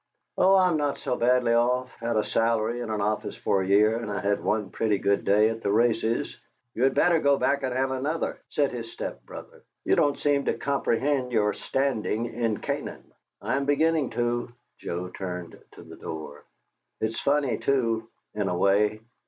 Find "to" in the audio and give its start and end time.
10.45-10.57, 14.17-14.51, 15.73-15.83